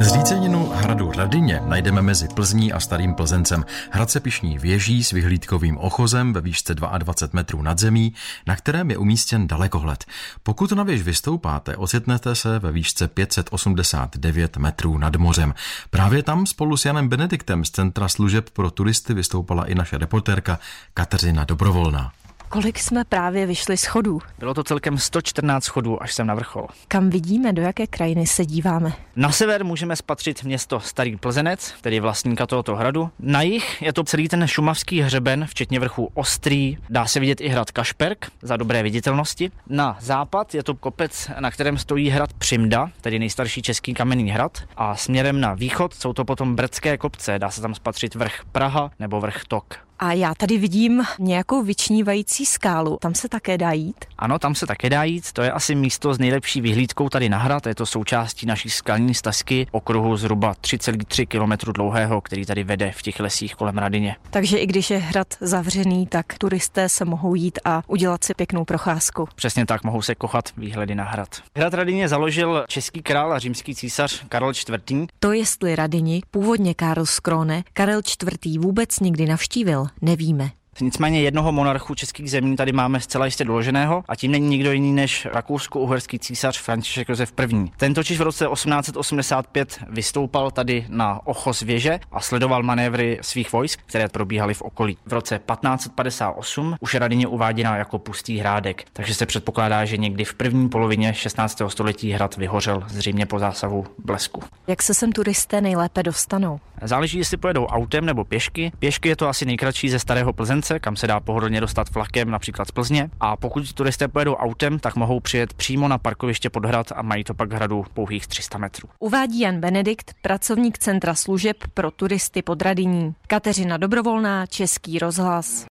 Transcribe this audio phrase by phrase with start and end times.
[0.00, 3.64] Zříceninu hradu Radyně najdeme mezi Plzní a Starým Plzencem.
[3.90, 8.14] Hrad se pišní věží s vyhlídkovým ochozem ve výšce 22 metrů nad zemí,
[8.46, 10.04] na kterém je umístěn dalekohled.
[10.42, 15.54] Pokud na věž vystoupáte, ocitnete se ve výšce 589 metrů nad mořem.
[15.90, 20.58] Právě tam spolu s Janem Benediktem z Centra služeb pro turisty vystoupala i naše reportérka
[20.94, 22.12] Kateřina Dobrovolná.
[22.48, 24.20] Kolik jsme právě vyšli schodů?
[24.38, 26.66] Bylo to celkem 114 schodů, až jsem na vrchol.
[26.88, 28.92] Kam vidíme, do jaké krajiny se díváme?
[29.16, 33.10] Na sever můžeme spatřit město Starý Plzenec, tedy vlastníka tohoto hradu.
[33.18, 36.76] Na jih je to celý ten šumavský hřeben, včetně vrchu Ostrý.
[36.90, 39.50] Dá se vidět i hrad Kašperk za dobré viditelnosti.
[39.68, 44.58] Na západ je to kopec, na kterém stojí hrad Přimda, tedy nejstarší český kamenný hrad.
[44.76, 48.90] A směrem na východ jsou to potom Brdské kopce, dá se tam spatřit vrch Praha
[48.98, 49.86] nebo vrch Tok.
[49.98, 52.98] A já tady vidím nějakou vyčnívající skálu.
[53.00, 54.04] Tam se také dá jít?
[54.18, 55.32] Ano, tam se také dá jít.
[55.32, 57.66] To je asi místo s nejlepší vyhlídkou tady na hrad.
[57.66, 63.02] Je to součástí naší skalní stezky okruhu zhruba 3,3 km dlouhého, který tady vede v
[63.02, 64.16] těch lesích kolem Radině.
[64.30, 68.64] Takže i když je hrad zavřený, tak turisté se mohou jít a udělat si pěknou
[68.64, 69.28] procházku.
[69.34, 71.28] Přesně tak mohou se kochat výhledy na hrad.
[71.56, 75.08] Hrad Radině založil český král a římský císař Karel IV.
[75.20, 78.00] To jestli Radini, původně Karl Skrone, Karel
[78.44, 78.58] IV.
[78.58, 80.50] vůbec nikdy navštívil, nevíme.
[80.80, 84.92] Nicméně jednoho monarchu českých zemí tady máme zcela jistě doloženého a tím není nikdo jiný
[84.92, 87.70] než rakousko-uherský císař František Josef I.
[87.76, 93.80] Ten totiž v roce 1885 vystoupal tady na ochos věže a sledoval manévry svých vojsk,
[93.86, 94.98] které probíhaly v okolí.
[95.06, 100.24] V roce 1558 už je Radině uváděna jako pustý hrádek, takže se předpokládá, že někdy
[100.24, 101.62] v první polovině 16.
[101.68, 104.42] století hrad vyhořel zřejmě po zásahu blesku.
[104.66, 106.60] Jak se sem turisté nejlépe dostanou?
[106.86, 108.72] Záleží, jestli pojedou autem nebo pěšky.
[108.78, 112.68] Pěšky je to asi nejkratší ze Starého Plzence, kam se dá pohodlně dostat vlakem, například
[112.68, 113.10] z Plzně.
[113.20, 117.24] A pokud turisté pojedou autem, tak mohou přijet přímo na parkoviště pod hrad a mají
[117.24, 118.88] to pak hradu pouhých 300 metrů.
[118.98, 123.14] Uvádí Jan Benedikt, pracovník Centra služeb pro turisty pod Radiní.
[123.26, 125.64] Kateřina Dobrovolná, Český rozhlas.